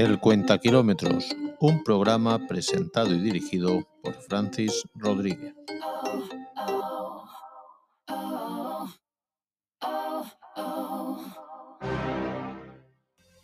[0.00, 1.26] El Cuenta Kilómetros,
[1.58, 5.54] un programa presentado y dirigido por Francis Rodríguez.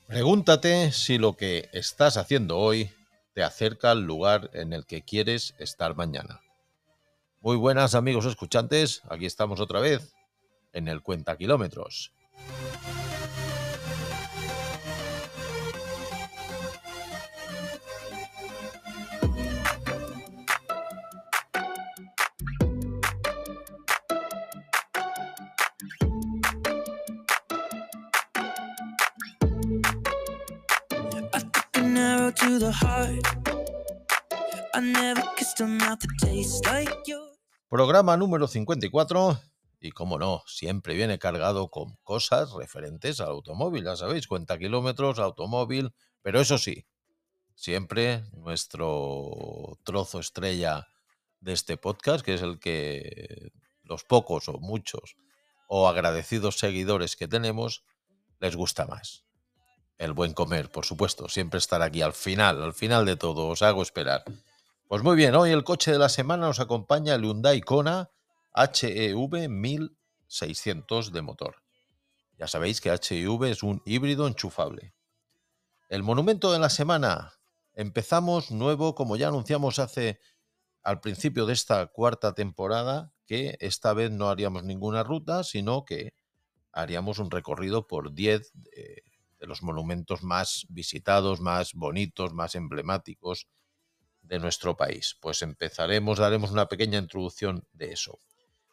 [0.06, 2.90] Pregúntate si lo que estás haciendo hoy
[3.34, 6.40] te acerca al lugar en el que quieres estar mañana.
[7.42, 10.14] Muy buenas amigos escuchantes, aquí estamos otra vez
[10.72, 12.12] en el Cuenta Kilómetros.
[37.68, 39.38] Programa número 54
[39.80, 45.18] y como no, siempre viene cargado con cosas referentes al automóvil, ya sabéis, cuenta kilómetros,
[45.18, 46.86] automóvil, pero eso sí,
[47.54, 50.86] siempre nuestro trozo estrella
[51.40, 55.16] de este podcast, que es el que los pocos o muchos
[55.68, 57.84] o agradecidos seguidores que tenemos
[58.40, 59.25] les gusta más.
[59.98, 63.62] El buen comer, por supuesto, siempre estar aquí al final, al final de todo, os
[63.62, 64.24] hago esperar.
[64.88, 68.10] Pues muy bien, hoy el coche de la semana nos acompaña el Hyundai Kona
[68.54, 71.62] HEV 1600 de motor.
[72.38, 74.92] Ya sabéis que HEV es un híbrido enchufable.
[75.88, 77.32] El monumento de la semana.
[77.72, 80.20] Empezamos nuevo, como ya anunciamos hace
[80.82, 86.14] al principio de esta cuarta temporada, que esta vez no haríamos ninguna ruta, sino que
[86.72, 89.05] haríamos un recorrido por 10 de,
[89.38, 93.48] de los monumentos más visitados, más bonitos, más emblemáticos
[94.22, 95.16] de nuestro país.
[95.20, 98.20] Pues empezaremos, daremos una pequeña introducción de eso.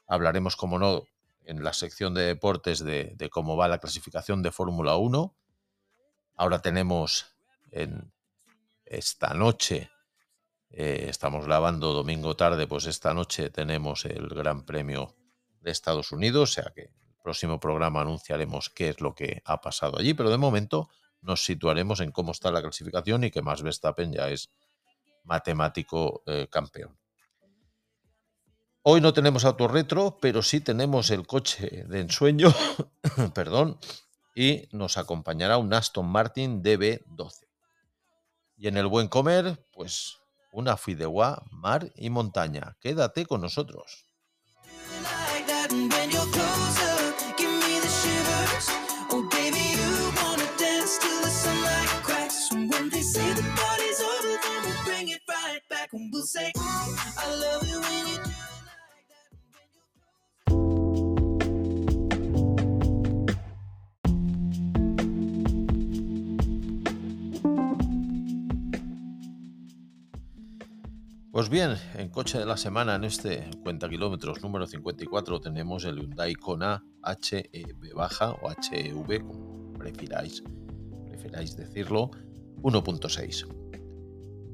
[0.08, 1.04] Hablaremos, como no,
[1.46, 5.36] en la sección de deportes de, cómo va la clasificación de Fórmula 1.
[6.36, 7.36] Ahora tenemos
[7.72, 8.12] en
[8.86, 9.92] esta noche,
[10.70, 15.16] eh, estamos grabando domingo tarde, pues esta noche tenemos el Gran Premio
[15.62, 16.92] de Estados Unidos, o sea que
[17.24, 20.90] próximo programa anunciaremos qué es lo que ha pasado allí, pero de momento
[21.22, 24.52] nos situaremos en cómo está la clasificación y que más Verstappen ya es
[25.24, 26.98] matemático eh, campeón.
[28.84, 32.54] Hoy no tenemos autorretro, pero sí tenemos el coche de ensueño,
[33.34, 33.80] perdón,
[34.36, 37.48] y nos acompañará un Aston Martin DB12.
[38.58, 40.20] Y en el buen comer, pues
[40.52, 42.76] una fideuá, mar y montaña.
[42.82, 44.06] Quédate con nosotros.
[71.32, 75.98] Pues bien, en coche de la semana, en este cuenta kilómetros número 54, tenemos el
[75.98, 80.42] Hyundai Kona HEV baja o HEV, como prefiráis,
[81.10, 82.12] prefiráis decirlo,
[82.62, 83.63] 1.6.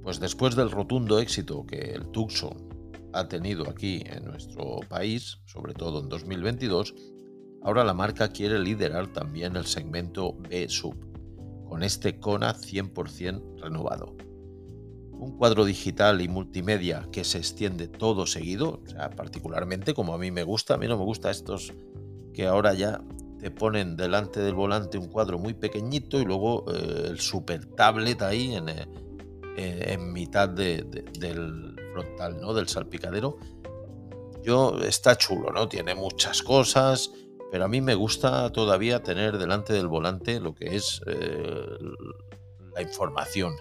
[0.09, 2.57] Pues después del rotundo éxito que el Tucson
[3.13, 6.95] ha tenido aquí en nuestro país, sobre todo en 2022,
[7.61, 10.95] ahora la marca quiere liderar también el segmento B-Sub,
[11.63, 14.17] con este Kona 100% renovado.
[15.11, 18.81] Un cuadro digital y multimedia que se extiende todo seguido,
[19.15, 21.71] particularmente como a mí me gusta, a mí no me gusta estos
[22.33, 22.99] que ahora ya
[23.37, 28.23] te ponen delante del volante un cuadro muy pequeñito y luego eh, el super tablet
[28.23, 28.69] ahí en,
[29.59, 32.53] el en mitad del frontal, ¿no?
[32.53, 33.37] Del salpicadero.
[34.41, 35.67] Yo está chulo, ¿no?
[35.67, 37.11] Tiene muchas cosas,
[37.51, 41.77] pero a mí me gusta todavía tener delante del volante lo que es eh,
[42.73, 43.53] la información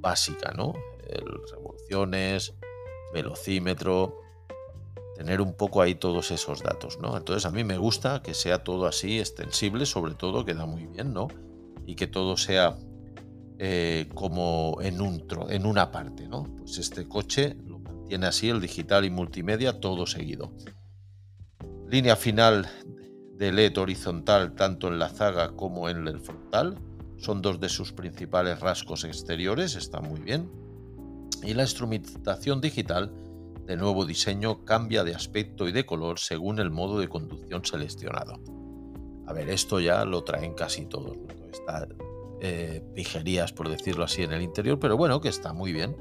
[0.00, 0.72] básica, ¿no?
[1.50, 2.54] revoluciones,
[3.12, 4.20] velocímetro,
[5.14, 7.16] tener un poco ahí todos esos datos, ¿no?
[7.16, 11.12] Entonces a mí me gusta que sea todo así extensible, sobre todo queda muy bien,
[11.12, 11.28] ¿no?
[11.86, 12.76] Y que todo sea
[13.58, 16.28] eh, como en, un, en una parte.
[16.28, 16.44] ¿no?
[16.58, 20.52] Pues este coche lo mantiene así, el digital y multimedia, todo seguido.
[21.88, 22.66] Línea final
[23.36, 26.78] de LED horizontal tanto en la zaga como en el frontal.
[27.18, 30.50] Son dos de sus principales rasgos exteriores, está muy bien.
[31.42, 33.12] Y la instrumentación digital
[33.66, 38.40] de nuevo diseño cambia de aspecto y de color según el modo de conducción seleccionado.
[39.26, 41.16] A ver, esto ya lo traen casi todos.
[42.46, 45.96] Eh, pijerías, por decirlo así, en el interior, pero bueno, que está muy bien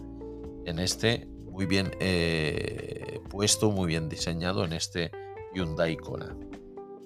[0.66, 5.10] en este, muy bien eh, puesto, muy bien diseñado en este
[5.56, 6.36] Hyundai Kona.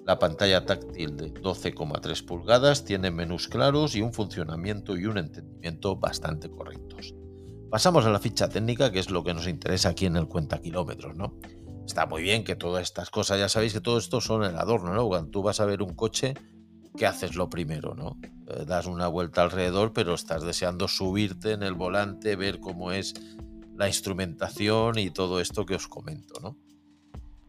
[0.04, 5.94] La pantalla táctil de 12,3 pulgadas tiene menús claros y un funcionamiento y un entendimiento
[5.94, 7.14] bastante correctos.
[7.70, 10.60] Pasamos a la ficha técnica, que es lo que nos interesa aquí en el cuenta
[10.60, 11.38] kilómetros, ¿no?
[11.86, 14.92] Está muy bien que todas estas cosas, ya sabéis que todo esto son el adorno,
[14.94, 15.06] ¿no?
[15.06, 16.34] Cuando tú vas a ver un coche,
[16.96, 18.18] ¿qué haces lo primero, no?
[18.48, 23.14] Eh, das una vuelta alrededor, pero estás deseando subirte en el volante, ver cómo es
[23.76, 26.56] la instrumentación y todo esto que os comento, ¿no?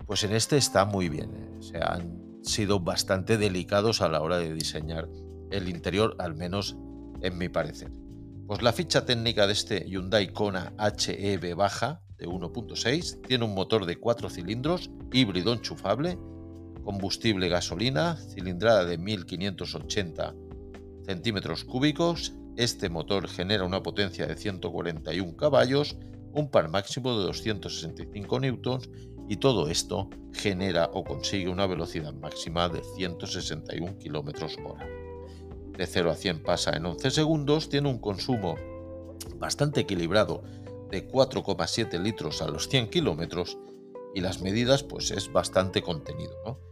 [0.05, 1.57] Pues en este está muy bien, ¿eh?
[1.59, 5.07] se han sido bastante delicados a la hora de diseñar
[5.51, 6.77] el interior, al menos
[7.21, 7.91] en mi parecer.
[8.47, 13.85] Pues la ficha técnica de este Hyundai Kona HEV baja de 1.6 tiene un motor
[13.85, 16.17] de 4 cilindros, híbrido enchufable,
[16.89, 20.33] combustible gasolina, cilindrada de 1580
[21.05, 22.33] centímetros cúbicos.
[22.55, 25.97] Este motor genera una potencia de 141 caballos,
[26.33, 28.89] un par máximo de 265 newtons
[29.27, 34.87] y todo esto genera o consigue una velocidad máxima de 161 km hora
[35.77, 38.55] de 0 a 100 pasa en 11 segundos, tiene un consumo
[39.35, 40.41] bastante equilibrado
[40.89, 43.59] de 4,7 litros a los 100 kilómetros
[44.15, 46.33] y las medidas pues es bastante contenido.
[46.43, 46.68] ¿no?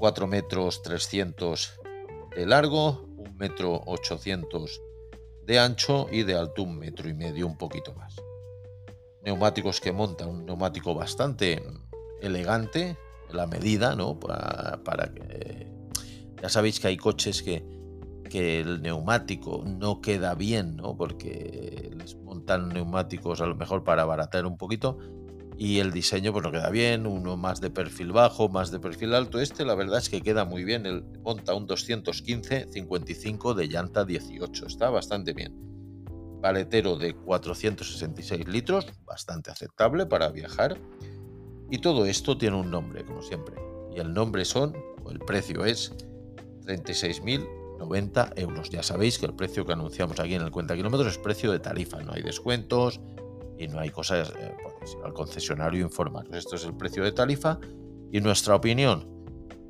[0.00, 1.78] 4 metros 300
[2.34, 4.80] de largo, 1 metro 800
[5.44, 8.16] de ancho y de alto un metro y medio, un poquito más.
[9.22, 11.62] Neumáticos que montan, un neumático bastante
[12.22, 12.96] elegante,
[13.30, 14.18] la medida, ¿no?
[14.18, 15.70] Para, para que...
[16.40, 17.62] Ya sabéis que hay coches que
[18.30, 20.96] que el neumático no queda bien, ¿no?
[20.96, 24.96] Porque les montan neumáticos a lo mejor para abaratar un poquito
[25.60, 29.12] y el diseño pues no queda bien, uno más de perfil bajo, más de perfil
[29.12, 29.38] alto.
[29.38, 34.66] Este la verdad es que queda muy bien, el, monta un 215-55 de llanta 18,
[34.66, 35.54] está bastante bien.
[36.40, 40.78] Paletero de 466 litros, bastante aceptable para viajar.
[41.70, 43.56] Y todo esto tiene un nombre, como siempre.
[43.94, 44.74] Y el nombre son,
[45.04, 45.92] o el precio es
[46.64, 47.46] 36.000
[47.78, 48.70] 90 euros.
[48.70, 51.60] Ya sabéis que el precio que anunciamos aquí en el cuenta kilómetros es precio de
[51.60, 52.98] tarifa, no hay descuentos
[53.60, 54.56] y no hay cosas, eh,
[55.04, 56.34] al concesionario informaros.
[56.34, 57.60] Esto es el precio de tarifa
[58.10, 59.06] y nuestra opinión,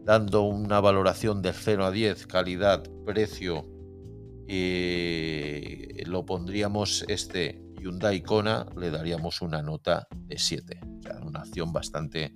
[0.05, 3.67] dando una valoración de 0 a 10, calidad, precio,
[4.47, 10.81] y lo pondríamos este Hyundai Kona, le daríamos una nota de 7.
[10.83, 12.35] O sea, una acción bastante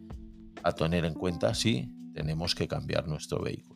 [0.63, 3.74] a tener en cuenta si tenemos que cambiar nuestro vehículo.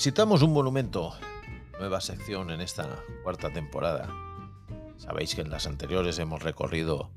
[0.00, 1.12] Visitamos un monumento,
[1.78, 4.08] nueva sección en esta cuarta temporada.
[4.96, 7.10] Sabéis que en las anteriores hemos recorrido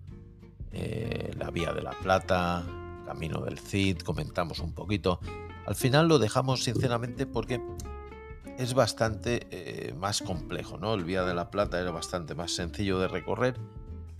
[0.74, 2.66] eh, la Vía de la Plata,
[3.06, 5.22] Camino del Cid, comentamos un poquito.
[5.66, 7.62] Al final lo dejamos sinceramente porque
[8.58, 10.94] es bastante eh, más complejo, ¿no?
[10.94, 13.58] El Vía de la Plata era bastante más sencillo de recorrer.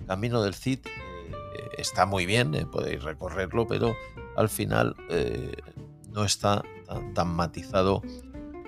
[0.08, 3.94] Camino del Cid eh, está muy bien, podéis recorrerlo, pero
[4.38, 4.96] al final
[6.14, 6.64] no está
[7.14, 8.02] tan matizado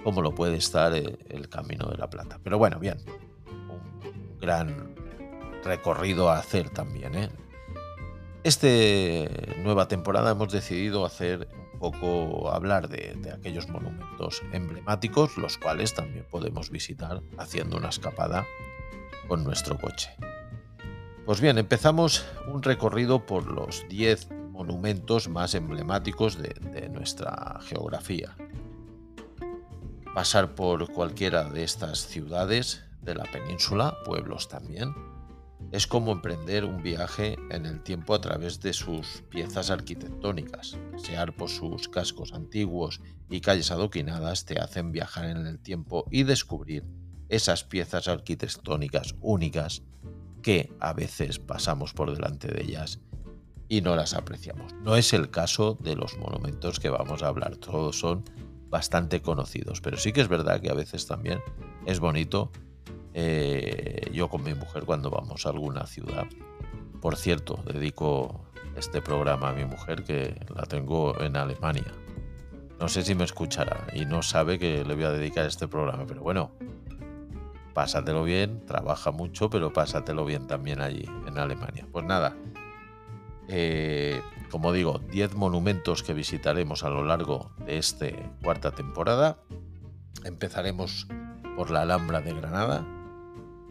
[0.05, 2.39] como lo puede estar eh, el Camino de la Plata.
[2.43, 2.99] Pero bueno, bien,
[3.47, 4.95] un gran
[5.63, 7.15] recorrido a hacer también.
[7.15, 7.29] ¿eh?
[8.43, 8.67] Esta
[9.63, 16.27] nueva temporada hemos decidido hacer un poco hablar de, aquellos monumentos emblemáticos, los cuales también
[16.29, 18.45] podemos visitar haciendo una escapada
[19.27, 20.15] con nuestro coche.
[21.25, 28.35] Pues bien, empezamos un recorrido por los 10 monumentos más emblemáticos de nuestra geografía.
[30.15, 34.95] Pasar por cualquiera de estas ciudades de la península, pueblos también,
[35.73, 40.77] es como emprender un viaje en el tiempo a través de sus piezas arquitectónicas.
[40.93, 46.23] Pasear por sus cascos antiguos y calles adoquinadas te hacen viajar en el tiempo y
[46.23, 46.85] descubrir
[47.27, 49.81] esas piezas arquitectónicas únicas
[50.41, 53.01] que a veces pasamos por delante de ellas
[53.67, 54.71] y no las apreciamos.
[54.75, 58.23] No es el caso de los monumentos que vamos a hablar, todos son
[58.75, 59.79] bastante conocidos.
[59.79, 61.39] Pero sí que es verdad que a veces también
[61.85, 62.51] es bonito.
[63.13, 66.25] Eh, yo con mi mujer cuando vamos a alguna ciudad.
[66.99, 68.43] Por cierto, dedico
[68.75, 71.89] este programa a mi mujer que la tengo en Alemania.
[72.77, 76.03] No sé si me escuchará y no sabe que le voy a dedicar este programa,
[76.05, 76.51] pero bueno,
[77.73, 81.87] pásatelo bien, trabaja mucho, pero pásatelo bien también allí en Alemania.
[81.89, 82.35] Pues nada,
[83.47, 88.07] eh, como digo, 10 monumentos que visitaremos a lo largo de esta
[88.41, 89.37] cuarta temporada.
[90.23, 91.07] Empezaremos
[91.55, 92.85] por la Alhambra de Granada,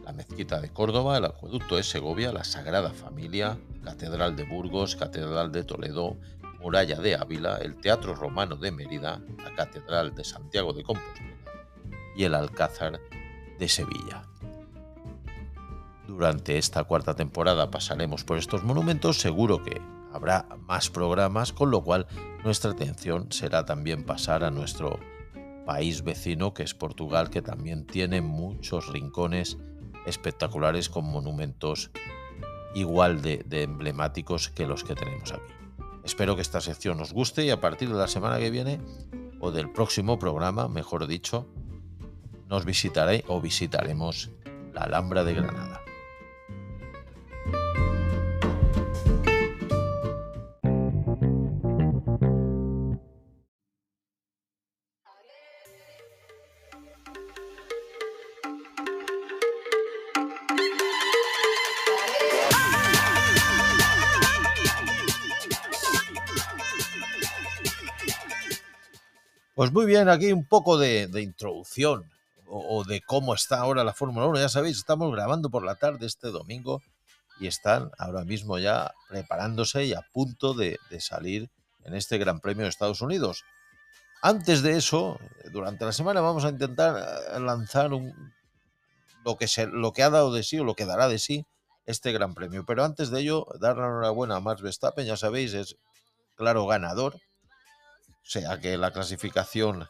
[0.03, 5.51] la Mezquita de Córdoba, el Acueducto de Segovia, la Sagrada Familia, Catedral de Burgos, Catedral
[5.51, 6.17] de Toledo,
[6.59, 11.35] Muralla de Ávila, el Teatro Romano de Mérida, la Catedral de Santiago de Compostela
[12.15, 12.99] y el Alcázar
[13.59, 14.23] de Sevilla.
[16.07, 19.81] Durante esta cuarta temporada pasaremos por estos monumentos, seguro que
[20.13, 22.07] habrá más programas, con lo cual
[22.43, 24.99] nuestra atención será también pasar a nuestro
[25.65, 29.57] país vecino, que es Portugal, que también tiene muchos rincones
[30.05, 31.91] espectaculares con monumentos
[32.75, 35.53] igual de, emblemáticos que los que tenemos aquí.
[36.03, 38.79] Espero que esta sección os guste y a partir de la semana que viene,
[39.39, 41.47] o del próximo programa, mejor dicho,
[42.47, 44.29] nos visitaré o visitaremos
[44.71, 45.84] la Alhambra de Granada.
[69.75, 72.09] Muy bien, aquí un poco de, introducción
[72.47, 74.39] o, de cómo está ahora la Fórmula 1.
[74.39, 76.81] Ya sabéis, estamos grabando por la tarde este domingo
[77.41, 81.49] y están ahora mismo ya preparándose y a punto de, salir
[81.83, 83.43] en este Gran Premio de Estados Unidos.
[84.21, 85.19] Antes de eso,
[85.51, 88.13] durante la semana vamos a intentar eh, lanzar un,
[89.25, 91.45] lo, que se, lo que ha dado de sí o lo que dará de sí
[91.85, 92.63] este Gran Premio.
[92.65, 95.75] Pero antes de ello, dar la enhorabuena a Max Verstappen, ya sabéis, es
[96.37, 97.19] claro ganador
[98.25, 99.87] sea que la clasificación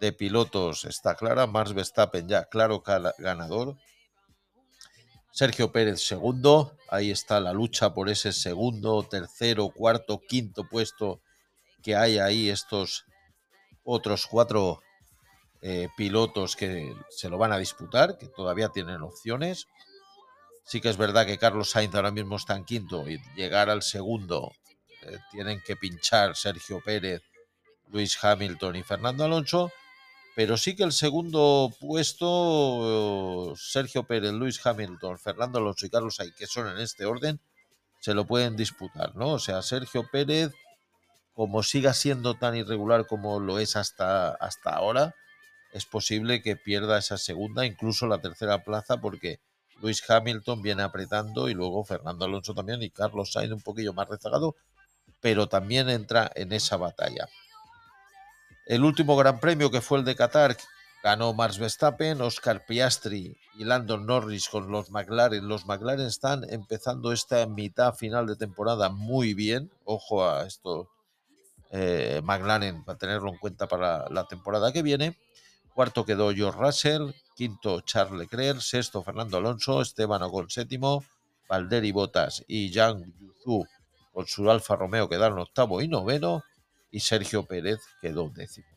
[0.00, 1.46] de pilotos está clara.
[1.46, 2.82] Max Verstappen ya claro
[3.18, 3.76] ganador.
[5.30, 6.76] Sergio Pérez segundo.
[6.88, 11.20] Ahí está la lucha por ese segundo, tercero, cuarto, quinto puesto
[11.82, 13.04] que hay ahí estos
[13.84, 14.82] otros cuatro
[15.62, 19.66] eh, pilotos que se lo van a disputar, que todavía tienen opciones.
[20.64, 23.82] Sí que es verdad que Carlos Sainz ahora mismo está en quinto y llegar al
[23.82, 24.52] segundo
[25.02, 27.22] eh, tienen que pinchar Sergio Pérez
[27.92, 29.72] Luis Hamilton y Fernando Alonso,
[30.36, 36.34] pero sí que el segundo puesto, Sergio Pérez, Luis Hamilton, Fernando Alonso y Carlos Sainz,
[36.36, 37.40] que son en este orden,
[38.00, 39.30] se lo pueden disputar, ¿no?
[39.32, 40.52] O sea, Sergio Pérez,
[41.34, 45.14] como siga siendo tan irregular como lo es hasta, hasta ahora,
[45.72, 49.40] es posible que pierda esa segunda, incluso la tercera plaza, porque
[49.80, 54.08] Luis Hamilton viene apretando y luego Fernando Alonso también y Carlos Sainz un poquillo más
[54.08, 54.54] rezagado,
[55.20, 57.28] pero también entra en esa batalla.
[58.70, 60.56] El último Gran Premio, que fue el de Qatar,
[61.02, 65.48] ganó Max Verstappen, Oscar Piastri y Landon Norris con los McLaren.
[65.48, 69.72] Los McLaren están empezando esta mitad final de temporada muy bien.
[69.84, 70.88] Ojo a esto,
[71.72, 75.18] eh, McLaren, para tenerlo en cuenta para la temporada que viene.
[75.74, 81.04] Cuarto quedó George Russell, quinto Charles Leclerc, sexto Fernando Alonso, Esteban Ocon séptimo,
[81.48, 83.66] Valderi Botas y Zhang Yuzu
[84.12, 86.44] con su Alfa Romeo quedaron octavo y noveno
[86.90, 88.68] y Sergio Pérez quedó décimo.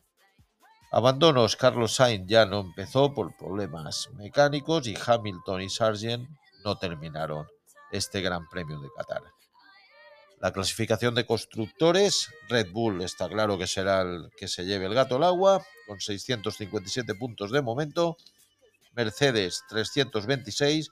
[0.92, 6.28] Abandonos, Carlos Sainz ya no empezó por problemas mecánicos y Hamilton y Sargent
[6.64, 7.46] no terminaron
[7.90, 9.22] este Gran Premio de Qatar.
[10.40, 14.94] La clasificación de constructores, Red Bull está claro que será el que se lleve el
[14.94, 18.16] gato al agua, con 657 puntos de momento,
[18.92, 20.90] Mercedes 326,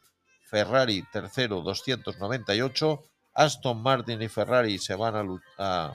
[0.49, 3.03] Ferrari tercero 298,
[3.35, 5.25] Aston Martin y Ferrari se van a,
[5.59, 5.95] a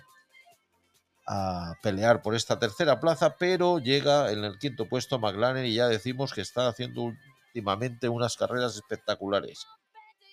[1.28, 5.88] a pelear por esta tercera plaza, pero llega en el quinto puesto McLaren y ya
[5.88, 9.68] decimos que está haciendo últimamente unas carreras espectaculares.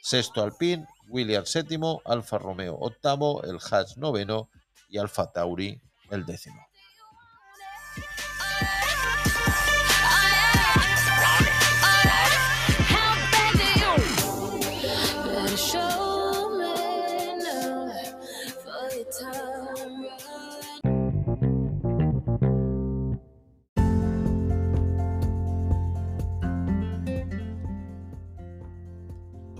[0.02, 4.48] Sexto Alpine, Williams séptimo, Alfa Romeo octavo, el Haas noveno
[4.88, 6.64] y Alfa Tauri el décimo.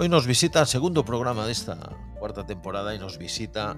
[0.05, 1.79] Hoy nos visita el segundo programa de esta
[2.19, 3.75] cuarta temporada y nos visita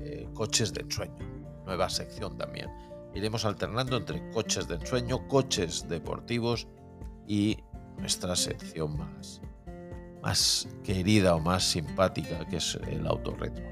[0.00, 1.24] eh, Coches de Ensueño,
[1.64, 2.68] nueva sección también.
[3.14, 6.66] Iremos alternando entre coches de ensueño, coches deportivos
[7.28, 7.58] y
[7.96, 9.40] nuestra sección más,
[10.20, 13.64] más querida o más simpática que es el autorretro.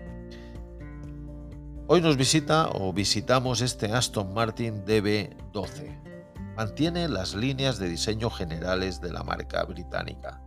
[1.88, 6.54] Hoy nos visita o visitamos este Aston Martin DB12.
[6.57, 10.44] Mantiene las líneas de diseño generales de la marca británica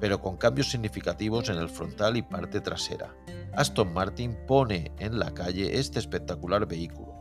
[0.00, 3.14] pero con cambios significativos en el frontal y parte trasera.
[3.54, 7.14] Aston Martin pone en la calle este espectacular vehículo,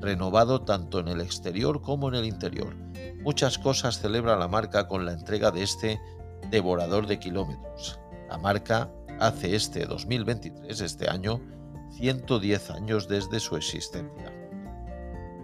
[0.00, 2.74] renovado tanto en el exterior como en el interior.
[3.22, 6.00] Muchas cosas celebra la marca con la entrega de este
[6.50, 7.98] devorador de kilómetros.
[8.28, 8.90] La marca
[9.20, 11.40] hace este 2023, este año,
[11.98, 14.32] 110 años desde su existencia.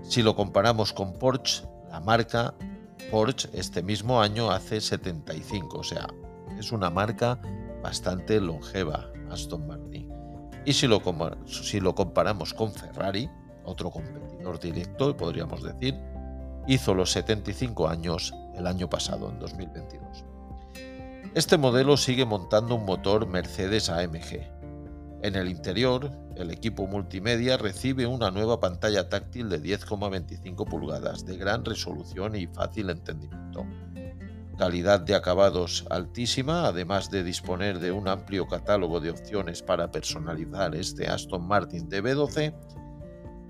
[0.02, 2.54] Si lo comparamos con Porsche, la marca
[3.10, 6.08] Porsche este mismo año hace 75, o sea,
[6.60, 7.38] es una marca
[7.82, 10.08] bastante longeva, Aston Martin.
[10.64, 13.28] Y si lo, comparamos con Ferrari,
[13.64, 15.98] otro competidor directo, podríamos decir,
[16.66, 20.24] hizo los 75 años el año pasado, en 2022.
[21.34, 24.60] Este modelo sigue montando un motor Mercedes AMG.
[25.22, 31.36] En el interior, el equipo multimedia recibe una nueva pantalla táctil de 10,25 pulgadas de
[31.36, 33.64] gran resolución y fácil entendimiento.
[34.60, 40.74] Calidad de acabados altísima, además de disponer de un amplio catálogo de opciones para personalizar
[40.74, 42.54] este Aston Martin DB12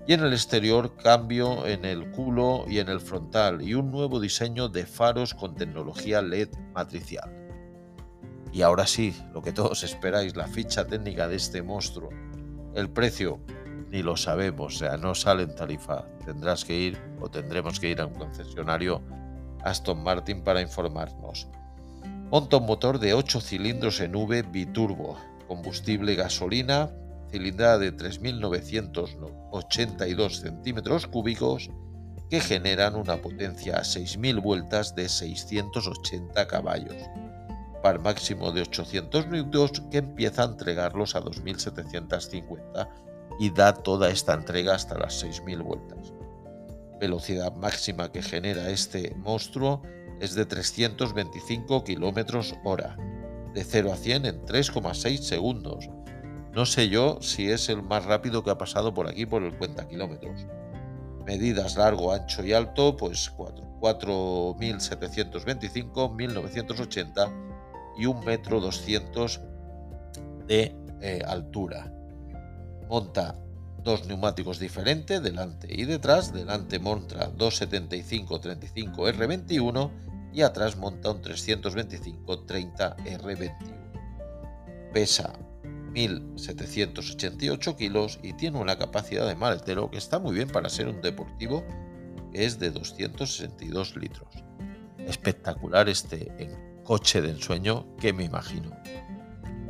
[0.07, 4.21] y en el exterior cambio en el culo y en el frontal y un nuevo
[4.21, 7.29] diseño de faros con tecnología LED matricial.
[8.53, 12.07] Y ahora sí, lo que todos esperáis, la ficha técnica de este monstruo.
[12.73, 13.41] El precio,
[13.89, 16.05] ni lo sabemos, o sea, no sale en tarifa.
[16.23, 19.03] Tendrás que ir o tendremos que ir a un concesionario
[19.63, 21.47] Aston Martin para informarnos.
[22.29, 26.89] Monta un motor de 8 cilindros en V biturbo, combustible gasolina,
[27.29, 31.69] cilindrada de 3.982 centímetros cúbicos
[32.29, 36.95] que generan una potencia a 6.000 vueltas de 680 caballos
[37.81, 42.89] par máximo de 800 minutos que empieza a entregarlos a 2750
[43.39, 46.13] y da toda esta entrega hasta las 6000 vueltas.
[47.01, 49.81] Velocidad máxima que genera este monstruo
[50.19, 52.95] es de 325 km hora,
[53.55, 55.89] de 0 a 100 en 3,6 segundos.
[56.53, 59.57] No sé yo si es el más rápido que ha pasado por aquí por el
[59.57, 60.45] cuenta kilómetros.
[61.25, 67.31] Medidas largo, ancho y alto, pues 4.725, 1980
[67.97, 69.41] y un metro 200
[70.45, 71.91] de eh, altura.
[72.87, 73.33] Monta
[73.83, 76.33] dos neumáticos diferentes, delante y detrás.
[76.33, 79.91] Delante monta 275-35 R21
[80.33, 84.91] y atrás monta un 325-30 R21.
[84.93, 85.33] Pesa
[85.93, 91.01] 1.788 kilos y tiene una capacidad de maletero que está muy bien para ser un
[91.01, 91.65] deportivo,
[92.33, 94.43] es de 262 litros.
[94.99, 96.31] Espectacular este
[96.83, 98.71] coche de ensueño que me imagino.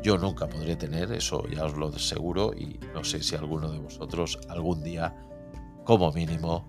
[0.01, 3.79] Yo nunca podré tener, eso ya os lo aseguro, y no sé si alguno de
[3.79, 5.15] vosotros algún día,
[5.83, 6.65] como mínimo,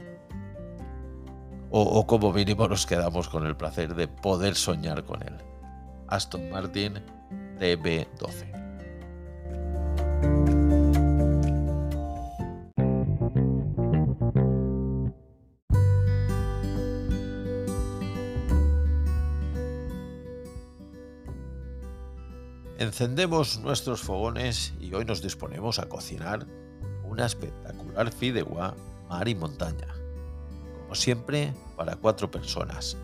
[1.70, 5.38] o, como mínimo nos quedamos con el placer de poder soñar con él.
[6.08, 7.02] Aston Martin
[7.58, 8.52] DB12.
[22.92, 26.46] Encendemos nuestros fogones y hoy nos disponemos a cocinar
[27.04, 28.74] una espectacular fideuá
[29.08, 29.88] mar y montaña.
[30.82, 32.98] Como siempre, para cuatro personas.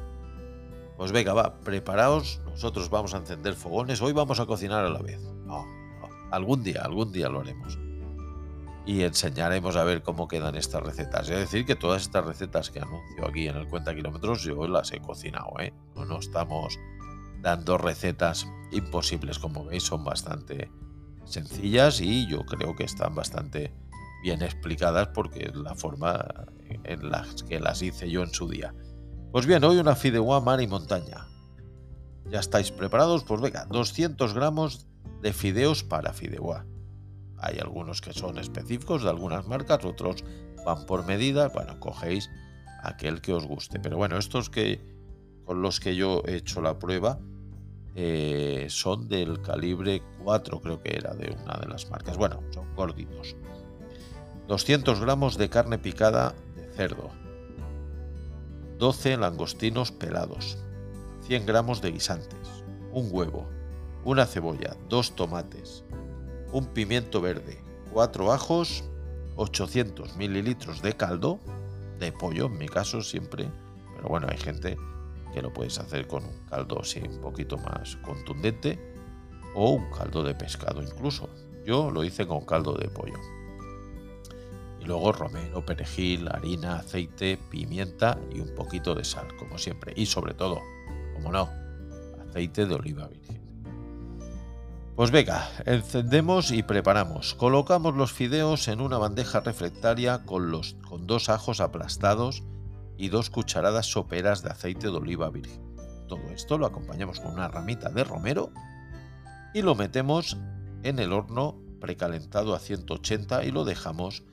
[0.98, 5.00] Pues venga, va, preparaos, nosotros vamos a encender fogones, hoy vamos a cocinar a la
[5.00, 5.22] vez.
[5.46, 5.64] No,
[6.32, 7.78] algún día, algún día lo haremos.
[8.84, 11.30] Y enseñaremos a ver cómo quedan estas recetas.
[11.30, 14.92] Es decir, que todas estas recetas que anuncio aquí en el Cuenta Kilómetros yo las
[14.92, 15.72] he cocinado, ¿eh?
[15.96, 16.78] No, no estamos
[17.40, 19.38] dando recetas imposibles.
[19.38, 20.70] Como veis, son bastante
[21.24, 23.72] sencillas y yo creo que están bastante
[24.22, 26.26] bien explicadas porque es la forma
[26.84, 28.74] en la que las hice yo en su día.
[29.32, 31.28] Pues bien, hoy una fideuá mar y montaña.
[32.30, 33.24] ¿Ya estáis preparados?
[33.24, 34.86] Pues venga, 200 gramos
[35.22, 36.66] de fideos para fideuá.
[37.38, 40.24] Hay algunos que son específicos de algunas marcas, otros
[40.64, 41.48] van por medida.
[41.48, 42.28] Bueno, cogéis
[42.82, 43.78] aquel que os guste.
[43.80, 44.97] Pero bueno, estos que
[45.48, 47.18] con los que yo he hecho la prueba
[47.94, 52.18] eh, son del calibre 4, creo que era de una de las marcas.
[52.18, 53.34] Bueno, son gorditos.
[54.46, 57.08] 200 gramos de carne picada de cerdo.
[58.76, 60.58] 12 langostinos pelados.
[61.22, 62.62] 100 gramos de guisantes.
[62.92, 63.48] Un huevo.
[64.04, 64.76] Una cebolla.
[64.90, 65.82] Dos tomates.
[66.52, 67.58] Un pimiento verde.
[67.94, 68.84] 4 ajos.
[69.36, 71.40] 800 mililitros de caldo.
[71.98, 73.48] De pollo, en mi caso siempre.
[73.96, 74.76] Pero bueno, hay gente
[75.32, 78.78] que lo puedes hacer con un caldo así un poquito más contundente
[79.54, 81.28] o un caldo de pescado incluso.
[81.64, 83.18] Yo lo hice con caldo de pollo.
[84.80, 89.92] Y luego romero, perejil, harina, aceite, pimienta y un poquito de sal, como siempre.
[89.96, 90.60] Y sobre todo,
[91.14, 91.50] como no,
[92.28, 93.38] aceite de oliva virgen.
[94.98, 97.34] Pues venga, encendemos y preparamos.
[97.34, 102.42] Colocamos los fideos en una bandeja reflectaria con, los, con dos ajos aplastados
[102.98, 105.62] y dos cucharadas soperas de aceite de oliva virgen.
[106.08, 108.50] Todo esto lo acompañamos con una ramita de romero
[109.54, 110.36] y lo metemos
[110.82, 114.24] en el horno precalentado a 180 y lo dejamos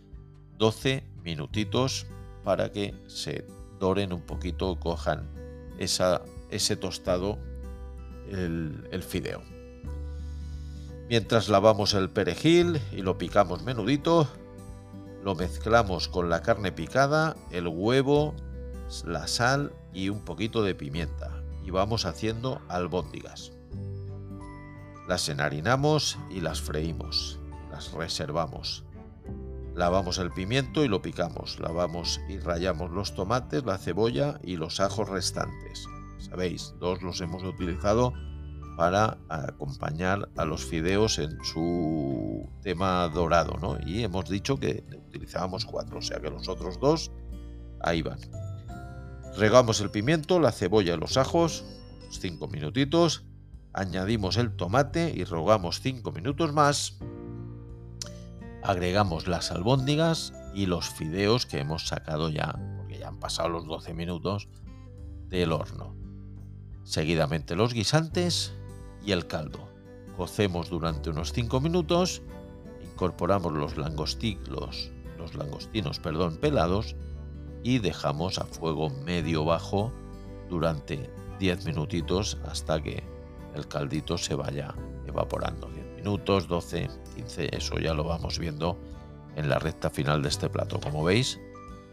[0.58, 2.08] 12 minutitos
[2.44, 3.46] para que se
[3.80, 5.30] doren un poquito, cojan
[5.78, 7.38] esa, ese tostado
[8.32, 9.42] el, el fideo.
[11.10, 14.28] Mientras lavamos el perejil y lo picamos menudito,
[15.24, 18.34] lo mezclamos con la carne picada, el huevo,
[19.06, 21.32] la sal y un poquito de pimienta
[21.64, 23.52] y vamos haciendo albóndigas.
[25.08, 27.40] Las enharinamos y las freímos,
[27.72, 28.84] las reservamos.
[29.76, 34.80] Lavamos el pimiento y lo picamos, lavamos y rayamos los tomates, la cebolla y los
[34.80, 35.86] ajos restantes.
[36.18, 38.14] Sabéis, dos los hemos utilizado
[38.78, 43.78] para acompañar a los fideos en su tema dorado, ¿no?
[43.86, 47.12] Y hemos dicho que utilizábamos cuatro, o sea que los otros dos
[47.82, 48.20] ahí van.
[49.38, 51.66] Regamos el pimiento, la cebolla y los ajos,
[52.10, 53.26] cinco minutitos,
[53.74, 56.98] añadimos el tomate y rogamos cinco minutos más.
[58.64, 63.66] Agregamos las albóndigas y los fideos que hemos sacado ya, porque ya han pasado los
[63.66, 64.48] 12 minutos
[65.28, 65.94] del horno.
[66.86, 68.54] Seguidamente los guisantes
[69.06, 69.68] y el caldo.
[70.16, 72.22] Cocemos durante unos 5 minutos,
[72.90, 76.96] incorporamos los, langostinos, los langostinos perdón, pelados
[77.66, 79.92] y dejamos a fuego medio bajo
[80.52, 83.04] durante 10 minutitos hasta que
[83.56, 84.76] el caldito se vaya
[85.08, 85.68] evaporando.
[85.70, 88.78] 10 minutos, 12, 15, eso ya lo vamos viendo
[89.36, 90.80] en la recta final de este plato.
[90.80, 91.40] Como veis,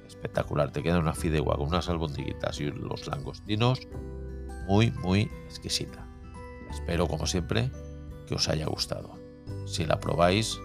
[0.06, 0.70] espectacular.
[0.72, 3.80] Te queda una fideuá con unas albondiguitas y los langostinos
[4.66, 6.06] muy, muy exquisita.
[6.70, 7.70] Espero, como siempre,
[8.26, 9.14] que os haya gustado.
[9.64, 10.60] Si la probáis,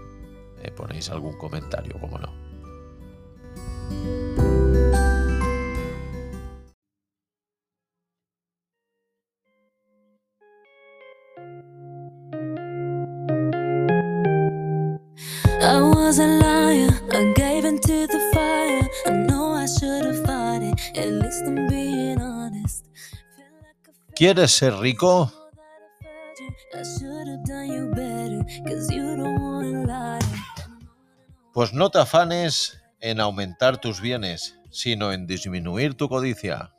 [0.62, 2.47] me ponéis algún comentario, como no.
[24.18, 25.32] ¿Quieres ser rico?
[31.54, 36.74] Pues no te afanes en aumentar tus bienes, sino en disminuir tu codicia.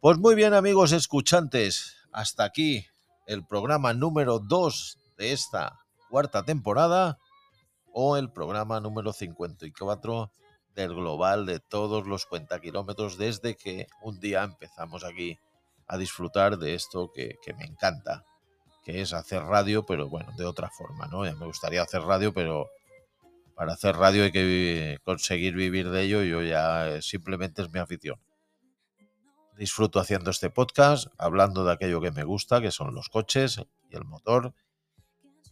[0.00, 2.88] Pues muy bien amigos escuchantes, hasta aquí
[3.28, 7.18] el programa número 2 de esta cuarta temporada
[7.92, 10.32] o el programa número 54
[10.74, 15.38] del global de todos los cuentakilómetros desde que un día empezamos aquí
[15.86, 18.24] a disfrutar de esto que, que, me encanta,
[18.82, 21.26] que es hacer radio, pero bueno, de otra forma, ¿no?
[21.26, 22.70] Ya me gustaría hacer radio, pero
[23.54, 27.78] para hacer radio hay que conseguir vivir de ello y yo ya simplemente es mi
[27.78, 28.18] afición
[29.58, 33.96] disfruto haciendo este podcast, hablando de aquello que me gusta, que son los coches y
[33.96, 34.54] el motor,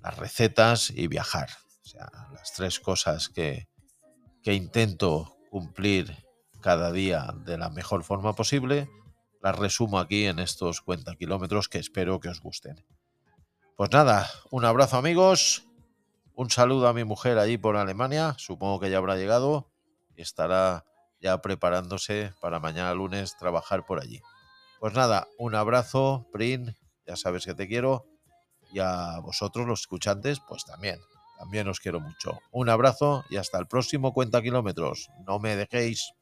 [0.00, 1.50] las recetas y viajar.
[1.82, 3.68] O sea, las tres cosas que,
[4.42, 6.24] que intento cumplir
[6.60, 8.88] cada día de la mejor forma posible,
[9.42, 12.84] las resumo aquí en estos cuenta kilómetros que espero que os gusten.
[13.76, 15.64] Pues nada, un abrazo amigos,
[16.34, 19.70] un saludo a mi mujer allí por Alemania, supongo que ya habrá llegado
[20.16, 20.84] y estará
[21.26, 24.22] ya preparándose para mañana lunes trabajar por allí.
[24.78, 28.06] Pues nada, un abrazo, Prin, ya sabes que te quiero,
[28.72, 31.00] y a vosotros los escuchantes, pues también,
[31.36, 32.38] también os quiero mucho.
[32.52, 35.08] Un abrazo y hasta el próximo Cuenta Kilómetros.
[35.26, 36.12] No me dejéis.